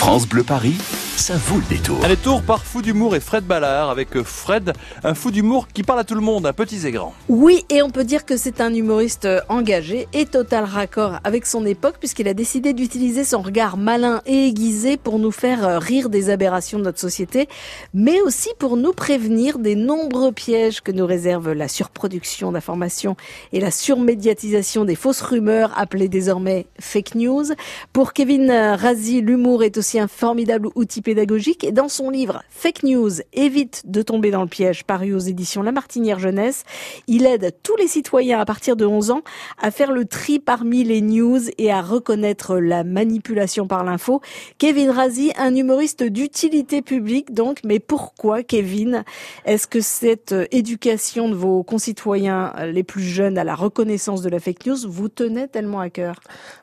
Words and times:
France 0.00 0.26
Bleu 0.26 0.44
Paris, 0.44 0.78
ça 1.16 1.36
vaut 1.36 1.58
le 1.58 1.74
détour. 1.74 2.04
Un 2.04 2.08
détour 2.08 2.42
par 2.42 2.64
Fou 2.64 2.82
d'humour 2.82 3.14
et 3.14 3.20
Fred 3.20 3.44
Ballard 3.44 3.90
avec 3.90 4.16
euh, 4.16 4.24
Fred, 4.24 4.72
un 5.04 5.14
fou 5.14 5.30
d'humour 5.30 5.68
qui 5.68 5.82
parle 5.82 6.00
à 6.00 6.04
tout 6.04 6.14
le 6.14 6.20
monde, 6.20 6.46
à 6.46 6.52
petits 6.52 6.86
et 6.86 6.92
grands. 6.92 7.14
Oui, 7.28 7.64
et 7.68 7.82
on 7.82 7.90
peut 7.90 8.04
dire 8.04 8.24
que 8.24 8.36
c'est 8.36 8.60
un 8.60 8.72
humoriste 8.72 9.24
euh, 9.24 9.40
engagé 9.48 10.08
et 10.12 10.26
total 10.26 10.64
raccord 10.64 11.18
avec 11.24 11.46
son 11.46 11.66
époque 11.66 11.96
puisqu'il 11.98 12.28
a 12.28 12.34
décidé 12.34 12.72
d'utiliser 12.72 13.24
son 13.24 13.42
regard 13.42 13.76
malin 13.76 14.22
et 14.26 14.46
aiguisé 14.46 14.96
pour 14.96 15.18
nous 15.18 15.30
faire 15.30 15.66
euh, 15.66 15.78
rire 15.78 16.08
des 16.08 16.30
aberrations 16.30 16.78
de 16.78 16.84
notre 16.84 17.00
société, 17.00 17.48
mais 17.92 18.20
aussi 18.22 18.48
pour 18.58 18.76
nous 18.76 18.92
prévenir 18.92 19.58
des 19.58 19.74
nombreux 19.74 20.32
pièges 20.32 20.80
que 20.80 20.92
nous 20.92 21.06
réserve 21.06 21.52
la 21.52 21.68
surproduction 21.68 22.52
d'informations 22.52 23.16
et 23.52 23.60
la 23.60 23.70
surmédiatisation 23.70 24.84
des 24.84 24.96
fausses 24.96 25.22
rumeurs 25.22 25.72
appelées 25.78 26.08
désormais 26.08 26.66
fake 26.78 27.14
news. 27.14 27.44
Pour 27.92 28.12
Kevin 28.12 28.50
Razi, 28.50 29.20
l'humour 29.20 29.64
est 29.64 29.76
aussi 29.76 29.98
un 29.98 30.08
formidable 30.08 30.68
outil 30.74 30.99
pédagogique 31.00 31.64
et 31.64 31.72
dans 31.72 31.88
son 31.88 32.10
livre 32.10 32.42
Fake 32.50 32.82
News, 32.82 33.10
évite 33.32 33.82
de 33.86 34.02
tomber 34.02 34.30
dans 34.30 34.42
le 34.42 34.48
piège, 34.48 34.84
paru 34.84 35.14
aux 35.14 35.18
éditions 35.18 35.62
La 35.62 35.72
Martinière 35.72 36.18
Jeunesse, 36.18 36.64
il 37.06 37.26
aide 37.26 37.54
tous 37.62 37.76
les 37.76 37.88
citoyens 37.88 38.40
à 38.40 38.44
partir 38.44 38.76
de 38.76 38.84
11 38.84 39.10
ans 39.10 39.22
à 39.60 39.70
faire 39.70 39.92
le 39.92 40.04
tri 40.04 40.38
parmi 40.38 40.84
les 40.84 41.00
news 41.00 41.40
et 41.58 41.70
à 41.70 41.80
reconnaître 41.80 42.58
la 42.58 42.84
manipulation 42.84 43.66
par 43.66 43.84
l'info. 43.84 44.20
Kevin 44.58 44.90
Razi, 44.90 45.32
un 45.38 45.54
humoriste 45.54 46.02
d'utilité 46.02 46.82
publique 46.82 47.32
donc, 47.32 47.60
mais 47.64 47.78
pourquoi 47.78 48.42
Kevin? 48.42 49.04
Est-ce 49.44 49.66
que 49.66 49.80
cette 49.80 50.34
éducation 50.50 51.28
de 51.28 51.34
vos 51.34 51.62
concitoyens 51.62 52.52
les 52.72 52.82
plus 52.82 53.02
jeunes 53.02 53.38
à 53.38 53.44
la 53.44 53.54
reconnaissance 53.54 54.22
de 54.22 54.28
la 54.28 54.40
fake 54.40 54.66
news 54.66 54.76
vous 54.86 55.08
tenait 55.08 55.48
tellement 55.48 55.80
à 55.80 55.90
cœur? 55.90 56.20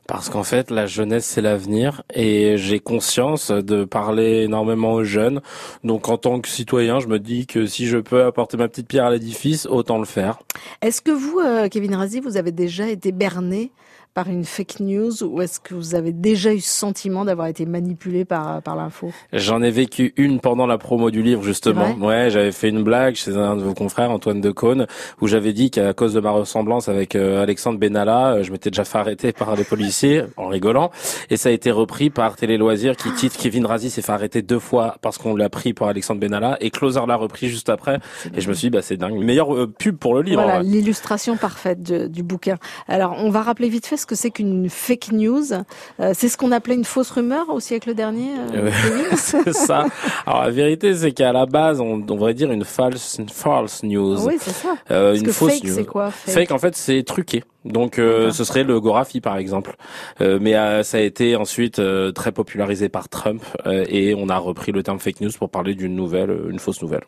Parce 0.07 0.29
qu'en 0.29 0.43
fait, 0.43 0.71
la 0.71 0.85
jeunesse, 0.85 1.25
c'est 1.25 1.41
l'avenir 1.41 2.03
et 2.13 2.57
j'ai 2.57 2.79
conscience 2.79 3.51
de 3.51 3.83
parler 3.83 4.26
énormément 4.27 4.93
aux 4.93 5.03
jeunes. 5.03 5.41
Donc 5.83 6.09
en 6.09 6.17
tant 6.17 6.39
que 6.39 6.47
citoyen, 6.47 6.99
je 6.99 7.07
me 7.07 7.19
dis 7.19 7.45
que 7.47 7.65
si 7.65 7.87
je 7.87 7.97
peux 7.97 8.23
apporter 8.23 8.57
ma 8.57 8.67
petite 8.67 8.87
pierre 8.87 9.05
à 9.05 9.11
l'édifice, 9.11 9.65
autant 9.65 9.97
le 9.97 10.05
faire. 10.05 10.39
Est-ce 10.81 11.01
que 11.01 11.11
vous, 11.11 11.39
euh, 11.39 11.67
Kevin 11.69 11.95
Razi, 11.95 12.19
vous 12.19 12.37
avez 12.37 12.51
déjà 12.51 12.87
été 12.87 13.11
berné 13.11 13.71
par 14.17 14.29
une 14.29 14.45
fake 14.45 14.79
news 14.79 15.23
ou 15.23 15.43
est-ce 15.43 15.59
que 15.59 15.75
vous 15.75 15.93
avez 15.93 16.11
déjà 16.11 16.51
eu 16.51 16.59
ce 16.59 16.71
sentiment 16.71 17.23
d'avoir 17.23 17.45
été 17.49 17.67
manipulé 17.67 18.25
par, 18.25 18.63
par 18.63 18.75
l'info? 18.75 19.11
J'en 19.31 19.61
ai 19.61 19.69
vécu 19.69 20.15
une 20.17 20.39
pendant 20.39 20.65
la 20.65 20.79
promo 20.79 21.11
du 21.11 21.21
livre 21.21 21.43
justement. 21.43 21.93
Ouais, 22.01 22.31
j'avais 22.31 22.51
fait 22.51 22.69
une 22.69 22.81
blague 22.81 23.13
chez 23.13 23.37
un 23.37 23.55
de 23.55 23.61
vos 23.61 23.75
confrères, 23.75 24.09
Antoine 24.09 24.41
Decaune, 24.41 24.87
où 25.21 25.27
j'avais 25.27 25.53
dit 25.53 25.69
qu'à 25.69 25.93
cause 25.93 26.15
de 26.15 26.19
ma 26.19 26.31
ressemblance 26.31 26.89
avec 26.89 27.15
euh, 27.15 27.43
Alexandre 27.43 27.77
Benalla, 27.77 28.37
euh, 28.37 28.43
je 28.43 28.51
m'étais 28.51 28.71
déjà 28.71 28.85
fait 28.85 28.97
arrêter 28.97 29.33
par 29.33 29.55
les 29.55 29.63
policiers 29.63 30.23
en 30.37 30.47
rigolant. 30.47 30.89
Et 31.29 31.37
ça 31.37 31.49
a 31.49 31.51
été 31.51 31.69
repris 31.69 32.09
par 32.09 32.37
Télé 32.37 32.57
Loisirs 32.57 32.95
qui 32.95 33.13
titre 33.13 33.37
Kevin 33.37 33.67
Razi 33.67 33.91
s'est 33.91 34.01
fait 34.01 34.13
arrêter 34.13 34.41
deux 34.41 34.57
fois 34.57 34.95
parce 35.03 35.19
qu'on 35.19 35.35
l'a 35.35 35.49
pris 35.49 35.75
pour 35.75 35.89
Alexandre 35.89 36.19
Benalla 36.19 36.57
et 36.59 36.71
Closer 36.71 37.01
l'a 37.07 37.17
repris 37.17 37.49
juste 37.49 37.69
après. 37.69 37.99
Et 38.35 38.41
je 38.41 38.49
me 38.49 38.55
suis 38.55 38.69
dit, 38.69 38.71
bah 38.71 38.81
c'est 38.81 38.97
dingue. 38.97 39.23
Meilleure 39.23 39.53
euh, 39.53 39.67
pub 39.67 39.95
pour 39.95 40.15
le 40.15 40.23
livre. 40.23 40.41
Voilà, 40.41 40.63
l'illustration 40.63 41.37
parfaite 41.37 41.83
du 41.83 42.23
bouquin. 42.23 42.57
Alors 42.87 43.15
on 43.19 43.29
va 43.29 43.43
rappeler 43.43 43.69
vite 43.69 43.85
fait 43.85 43.95
ce 43.95 44.06
que 44.07 44.15
c'est 44.15 44.31
qu'une 44.31 44.69
fake 44.69 45.11
news. 45.11 45.53
Euh, 45.99 46.13
c'est 46.13 46.29
ce 46.29 46.37
qu'on 46.37 46.51
appelait 46.51 46.75
une 46.75 46.85
fausse 46.85 47.11
rumeur 47.11 47.49
au 47.49 47.59
siècle 47.59 47.93
dernier. 47.93 48.31
Euh, 48.55 48.71
c'est 49.15 49.53
ça. 49.53 49.85
Alors 50.25 50.43
la 50.43 50.49
vérité, 50.49 50.95
c'est 50.95 51.11
qu'à 51.11 51.31
la 51.31 51.45
base, 51.45 51.79
on 51.79 51.97
devrait 51.97 52.33
dire 52.33 52.51
une 52.51 52.65
false, 52.65 53.17
une 53.19 53.29
false 53.29 53.83
news. 53.83 54.25
Oui, 54.25 54.37
c'est 54.39 54.51
ça. 54.51 54.75
Euh, 54.89 55.15
une 55.15 55.27
fausse 55.27 55.59
fake, 55.59 55.69
c'est 55.69 55.85
quoi 55.85 56.09
fake, 56.09 56.33
fake, 56.33 56.51
en 56.51 56.57
fait, 56.57 56.75
c'est 56.75 57.03
truqué. 57.03 57.43
Donc 57.67 57.99
euh, 57.99 58.31
ce 58.31 58.43
serait 58.43 58.63
le 58.63 58.79
Gorafi 58.79 59.21
par 59.21 59.37
exemple. 59.37 59.75
Euh, 60.21 60.39
mais 60.41 60.55
euh, 60.55 60.83
ça 60.83 60.97
a 60.97 61.01
été 61.01 61.35
ensuite 61.35 61.79
euh, 61.79 62.11
très 62.11 62.31
popularisé 62.31 62.89
par 62.89 63.09
Trump 63.09 63.43
euh, 63.65 63.85
et 63.89 64.15
on 64.15 64.29
a 64.29 64.37
repris 64.37 64.71
le 64.71 64.83
terme 64.83 64.99
fake 64.99 65.21
news 65.21 65.31
pour 65.37 65.49
parler 65.49 65.75
d'une 65.75 65.95
nouvelle, 65.95 66.35
une 66.49 66.59
fausse 66.59 66.81
nouvelle. 66.81 67.03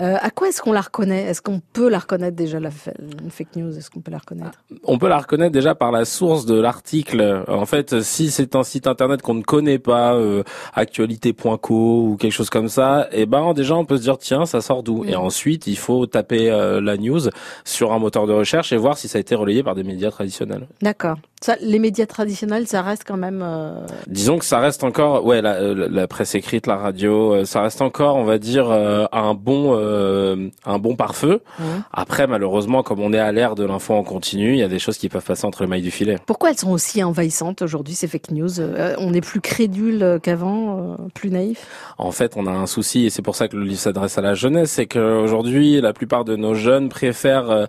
Euh, 0.00 0.16
à 0.20 0.30
quoi 0.30 0.48
est-ce 0.48 0.62
qu'on 0.62 0.72
la 0.72 0.80
reconnaît? 0.80 1.24
Est-ce 1.24 1.42
qu'on 1.42 1.60
peut 1.72 1.88
la 1.88 1.98
reconnaître 1.98 2.36
déjà, 2.36 2.58
la 2.60 2.70
fake 2.70 3.56
news? 3.56 3.76
Est-ce 3.76 3.90
qu'on 3.90 4.00
peut 4.00 4.10
la 4.10 4.18
reconnaître? 4.18 4.58
On 4.84 4.98
peut 4.98 5.08
la 5.08 5.18
reconnaître 5.18 5.52
déjà 5.52 5.74
par 5.74 5.92
la 5.92 6.04
source 6.04 6.46
de 6.46 6.58
l'article. 6.58 7.44
En 7.48 7.66
fait, 7.66 8.00
si 8.02 8.30
c'est 8.30 8.56
un 8.56 8.62
site 8.62 8.86
internet 8.86 9.22
qu'on 9.22 9.34
ne 9.34 9.42
connaît 9.42 9.78
pas, 9.78 10.14
euh, 10.14 10.42
actualité.co 10.74 12.02
ou 12.02 12.16
quelque 12.16 12.32
chose 12.32 12.50
comme 12.50 12.68
ça, 12.68 13.08
et 13.12 13.22
eh 13.22 13.26
ben 13.26 13.52
déjà 13.52 13.74
on 13.76 13.84
peut 13.84 13.96
se 13.96 14.02
dire 14.02 14.18
tiens, 14.18 14.46
ça 14.46 14.60
sort 14.60 14.82
d'où? 14.82 15.04
Et 15.04 15.16
ensuite, 15.16 15.66
il 15.66 15.76
faut 15.76 16.06
taper 16.06 16.50
euh, 16.50 16.80
la 16.80 16.96
news 16.96 17.20
sur 17.64 17.92
un 17.92 17.98
moteur 17.98 18.26
de 18.26 18.32
recherche 18.32 18.72
et 18.72 18.76
voir 18.76 18.98
si 18.98 19.08
ça 19.08 19.18
a 19.18 19.20
été 19.20 19.34
relayé 19.34 19.62
par 19.62 19.74
des 19.74 19.84
médias 19.84 20.10
traditionnels. 20.10 20.66
D'accord. 20.80 21.18
Ça, 21.42 21.56
les 21.60 21.78
médias 21.78 22.06
traditionnels, 22.06 22.66
ça 22.66 22.82
reste 22.82 23.04
quand 23.06 23.16
même. 23.16 23.42
Euh... 23.42 23.86
Disons 24.06 24.38
que 24.38 24.44
ça 24.44 24.58
reste 24.58 24.84
encore, 24.84 25.24
ouais, 25.24 25.42
la, 25.42 25.60
la, 25.60 26.06
presse 26.06 26.34
écrite, 26.34 26.66
la 26.66 26.76
radio, 26.76 27.44
ça 27.44 27.62
reste 27.62 27.82
encore, 27.82 28.16
on 28.16 28.24
va 28.24 28.38
dire, 28.38 28.70
un 28.70 29.34
bon 29.34 29.72
euh, 29.74 30.48
un 30.64 30.78
bon 30.78 30.96
pare-feu. 30.96 31.40
Mmh. 31.58 31.62
Après, 31.92 32.26
malheureusement, 32.26 32.82
comme 32.82 33.00
on 33.00 33.12
est 33.12 33.18
à 33.18 33.32
l'ère 33.32 33.54
de 33.54 33.64
l'info 33.64 33.94
en 33.94 34.02
continu, 34.02 34.52
il 34.52 34.58
y 34.58 34.62
a 34.62 34.68
des 34.68 34.78
choses 34.78 34.98
qui 34.98 35.08
peuvent 35.08 35.24
passer 35.24 35.44
entre 35.44 35.62
les 35.62 35.68
mailles 35.68 35.82
du 35.82 35.90
filet. 35.90 36.16
Pourquoi 36.26 36.50
elles 36.50 36.58
sont 36.58 36.70
aussi 36.70 37.02
envahissantes 37.02 37.62
aujourd'hui, 37.62 37.94
ces 37.94 38.08
fake 38.08 38.30
news? 38.30 38.60
Euh, 38.60 38.94
On 38.98 39.12
est 39.14 39.20
plus 39.20 39.40
crédule 39.40 40.18
qu'avant, 40.22 40.78
euh, 40.78 40.94
plus 41.14 41.30
naïf 41.30 41.66
En 41.98 42.12
fait, 42.12 42.34
on 42.36 42.46
a 42.46 42.50
un 42.50 42.66
souci, 42.66 43.06
et 43.06 43.10
c'est 43.10 43.22
pour 43.22 43.36
ça 43.36 43.48
que 43.48 43.56
le 43.56 43.64
livre 43.64 43.80
s'adresse 43.80 44.18
à 44.18 44.22
la 44.22 44.34
jeunesse, 44.34 44.72
c'est 44.72 44.86
qu'aujourd'hui, 44.86 45.80
la 45.80 45.92
plupart 45.92 46.24
de 46.24 46.36
nos 46.36 46.54
jeunes 46.54 46.88
préfèrent 46.88 47.66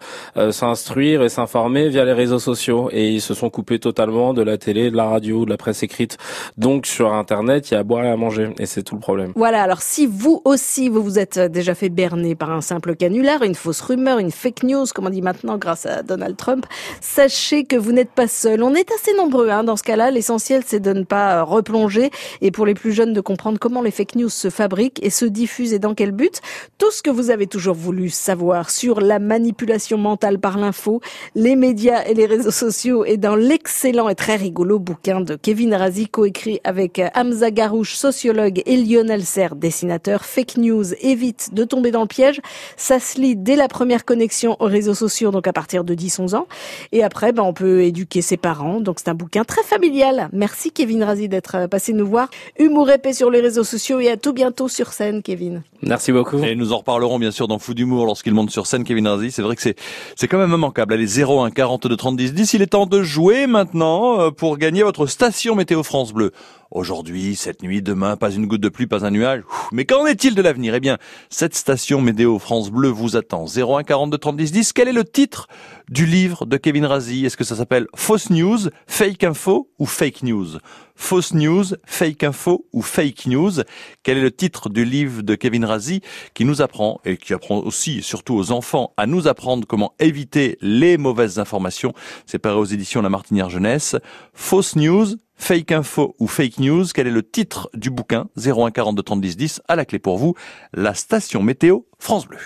s'instruire 0.51 1.23
et 1.23 1.29
s'informer 1.29 1.89
via 1.89 2.05
les 2.05 2.13
réseaux 2.13 2.39
sociaux, 2.39 2.89
et 2.91 3.09
ils 3.09 3.21
se 3.21 3.33
sont 3.33 3.49
coupés 3.49 3.62
totalement 3.79 4.33
de 4.33 4.41
la 4.41 4.57
télé, 4.57 4.91
de 4.91 4.95
la 4.95 5.05
radio, 5.05 5.45
de 5.45 5.49
la 5.49 5.57
presse 5.57 5.83
écrite. 5.83 6.17
Donc, 6.57 6.85
sur 6.85 7.13
Internet, 7.13 7.71
il 7.71 7.73
y 7.73 7.77
a 7.77 7.79
à 7.79 7.83
boire 7.83 8.05
et 8.05 8.09
à 8.09 8.17
manger, 8.17 8.53
et 8.59 8.65
c'est 8.65 8.83
tout 8.83 8.95
le 8.95 9.01
problème. 9.01 9.33
Voilà, 9.35 9.63
alors 9.63 9.81
si 9.81 10.05
vous 10.05 10.41
aussi, 10.45 10.89
vous 10.89 11.03
vous 11.03 11.19
êtes 11.19 11.39
déjà 11.39 11.75
fait 11.75 11.89
berné 11.89 12.35
par 12.35 12.51
un 12.51 12.61
simple 12.61 12.95
canular, 12.95 13.43
une 13.43 13.55
fausse 13.55 13.81
rumeur, 13.81 14.19
une 14.19 14.31
fake 14.31 14.63
news, 14.63 14.85
comme 14.93 15.07
on 15.07 15.09
dit 15.09 15.21
maintenant 15.21 15.57
grâce 15.57 15.85
à 15.85 16.03
Donald 16.03 16.37
Trump, 16.37 16.65
sachez 17.01 17.63
que 17.63 17.75
vous 17.75 17.91
n'êtes 17.91 18.11
pas 18.11 18.27
seul. 18.27 18.63
On 18.63 18.73
est 18.75 18.91
assez 18.91 19.13
nombreux 19.15 19.49
hein, 19.49 19.63
dans 19.63 19.75
ce 19.75 19.83
cas-là. 19.83 20.11
L'essentiel, 20.11 20.63
c'est 20.65 20.79
de 20.79 20.93
ne 20.93 21.03
pas 21.03 21.39
euh, 21.39 21.43
replonger 21.43 22.11
et 22.41 22.51
pour 22.51 22.65
les 22.65 22.73
plus 22.73 22.91
jeunes 22.91 23.13
de 23.13 23.21
comprendre 23.21 23.59
comment 23.59 23.81
les 23.81 23.91
fake 23.91 24.15
news 24.15 24.29
se 24.29 24.49
fabriquent 24.49 25.03
et 25.03 25.09
se 25.09 25.25
diffusent 25.25 25.73
et 25.73 25.79
dans 25.79 25.93
quel 25.93 26.11
but. 26.11 26.41
Tout 26.77 26.91
ce 26.91 27.01
que 27.01 27.09
vous 27.09 27.29
avez 27.29 27.47
toujours 27.47 27.75
voulu 27.75 28.09
savoir 28.09 28.69
sur 28.69 29.01
la 29.01 29.19
manipulation 29.19 29.97
mentale 29.97 30.39
par 30.39 30.57
l'info, 30.57 31.01
les 31.35 31.55
médias 31.55 32.03
et 32.05 32.13
les 32.13 32.25
réseaux 32.25 32.51
sociaux 32.51 33.05
et 33.05 33.17
dans 33.17 33.35
l'excellent 33.53 34.09
et 34.09 34.15
très 34.15 34.35
rigolo 34.35 34.79
bouquin 34.79 35.21
de 35.21 35.35
Kevin 35.35 35.75
Razi, 35.75 36.07
coécrit 36.07 36.59
avec 36.63 36.97
euh, 36.97 37.09
Hamza 37.13 37.51
Garouche, 37.51 37.93
sociologue, 37.93 38.63
et 38.65 38.77
Lionel 38.77 39.23
Serre, 39.23 39.55
dessinateur. 39.55 40.25
Fake 40.25 40.57
news 40.57 40.95
évite 41.01 41.53
de 41.53 41.63
tomber 41.63 41.91
dans 41.91 42.01
le 42.01 42.07
piège. 42.07 42.41
Ça 42.77 42.99
se 42.99 43.21
lit 43.21 43.35
dès 43.35 43.55
la 43.55 43.67
première 43.67 44.05
connexion 44.05 44.57
aux 44.59 44.65
réseaux 44.65 44.95
sociaux, 44.95 45.29
donc 45.29 45.45
à 45.45 45.53
partir 45.53 45.83
de 45.83 45.93
10-11 45.93 46.35
ans. 46.35 46.47
Et 46.91 47.03
après, 47.03 47.31
ben, 47.31 47.43
on 47.43 47.53
peut 47.53 47.83
éduquer 47.83 48.23
ses 48.23 48.37
parents. 48.37 48.79
Donc 48.79 48.97
c'est 48.97 49.09
un 49.09 49.13
bouquin 49.13 49.43
très 49.43 49.61
familial. 49.61 50.29
Merci 50.33 50.71
Kevin 50.71 51.03
Razi 51.03 51.29
d'être 51.29 51.55
euh, 51.55 51.67
passé 51.67 51.93
nous 51.93 52.07
voir. 52.07 52.29
Humour 52.57 52.89
épais 52.89 53.13
sur 53.13 53.29
les 53.29 53.39
réseaux 53.39 53.63
sociaux 53.63 53.99
et 53.99 54.09
à 54.09 54.17
tout 54.17 54.33
bientôt 54.33 54.67
sur 54.67 54.93
scène, 54.93 55.21
Kevin. 55.21 55.61
Merci 55.83 56.11
beaucoup. 56.11 56.43
Et 56.43 56.55
nous 56.55 56.73
en 56.73 56.77
reparlerons 56.77 57.19
bien 57.19 57.31
sûr 57.31 57.47
dans 57.47 57.59
Fou 57.59 57.75
d'humour 57.75 58.07
lorsqu'il 58.07 58.33
monte 58.33 58.49
sur 58.49 58.65
scène, 58.65 58.83
Kevin 58.83 59.07
Razi. 59.07 59.29
C'est 59.29 59.43
vrai 59.43 59.55
que 59.55 59.61
c'est 59.61 59.75
c'est 60.15 60.27
quand 60.27 60.39
même 60.39 60.53
immanquable. 60.53 60.95
Allez 60.95 61.21
01 61.21 61.51
42 61.51 61.95
30 61.95 62.15
10 62.15 62.33
10. 62.33 62.53
Il 62.55 62.63
est 62.63 62.67
temps 62.67 62.87
de 62.87 63.03
jouer 63.03 63.42
maintenant 63.47 64.19
euh, 64.19 64.31
pour 64.31 64.57
gagner 64.57 64.83
votre 64.83 65.05
station 65.05 65.55
météo 65.55 65.83
France 65.83 66.13
Bleu. 66.13 66.31
Aujourd'hui, 66.73 67.35
cette 67.35 67.61
nuit, 67.61 67.83
demain, 67.83 68.17
pas 68.17 68.31
une 68.31 68.47
goutte 68.47 68.61
de 68.61 68.67
pluie, 68.67 68.87
pas 68.87 69.05
un 69.05 69.11
nuage. 69.11 69.43
Mais 69.71 69.85
qu'en 69.85 70.07
est-il 70.07 70.33
de 70.33 70.41
l'avenir? 70.41 70.73
Eh 70.73 70.79
bien, 70.79 70.97
cette 71.29 71.53
station 71.53 72.01
météo 72.01 72.39
France 72.39 72.71
Bleu 72.71 72.89
vous 72.89 73.15
attend. 73.15 73.45
01 73.45 73.83
42 73.83 74.17
30 74.17 74.35
10 74.35 74.51
10. 74.51 74.73
Quel 74.73 74.87
est 74.87 74.93
le 74.93 75.03
titre 75.03 75.47
du 75.87 76.07
livre 76.07 76.47
de 76.47 76.57
Kevin 76.57 76.87
Razi? 76.87 77.27
Est-ce 77.27 77.37
que 77.37 77.43
ça 77.43 77.55
s'appelle 77.55 77.85
Fausse 77.95 78.31
News, 78.31 78.69
Fake 78.87 79.23
Info 79.23 79.69
ou 79.77 79.85
Fake 79.85 80.23
News? 80.23 80.57
Fausse 80.95 81.35
News, 81.35 81.65
Fake 81.85 82.23
Info 82.23 82.65
ou 82.73 82.81
Fake 82.81 83.27
News? 83.27 83.61
Quel 84.01 84.17
est 84.17 84.21
le 84.21 84.31
titre 84.31 84.69
du 84.69 84.83
livre 84.83 85.21
de 85.21 85.35
Kevin 85.35 85.65
Razi 85.65 86.01
qui 86.33 86.43
nous 86.43 86.63
apprend 86.63 87.01
et 87.05 87.17
qui 87.17 87.35
apprend 87.35 87.59
aussi, 87.59 88.01
surtout 88.01 88.33
aux 88.33 88.51
enfants, 88.51 88.93
à 88.97 89.05
nous 89.05 89.27
apprendre 89.27 89.67
comment 89.67 89.93
éviter 89.99 90.57
les 90.61 90.97
mauvaises 90.97 91.37
informations? 91.37 91.93
C'est 92.25 92.39
paru 92.39 92.57
aux 92.57 92.65
éditions 92.65 93.03
La 93.03 93.09
Martinière 93.09 93.51
Jeunesse. 93.51 93.95
Fausse 94.33 94.75
News, 94.75 95.17
Fake 95.35 95.71
info 95.71 96.15
ou 96.19 96.27
fake 96.27 96.59
news, 96.59 96.85
quel 96.93 97.07
est 97.07 97.11
le 97.11 97.23
titre 97.23 97.69
du 97.73 97.89
bouquin 97.89 98.27
01 98.37 98.71
42 98.71 99.03
30 99.03 99.21
10 99.21 99.37
10 99.37 99.61
à 99.67 99.75
la 99.75 99.85
clé 99.85 99.99
pour 99.99 100.17
vous, 100.17 100.35
la 100.73 100.93
station 100.93 101.41
météo 101.41 101.79
France 101.99 102.27
Bleu. 102.27 102.37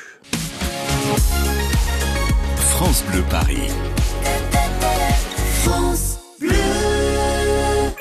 France 2.57 3.03
Bleu 3.11 3.23
Paris. 3.29 3.69
France 5.63 6.06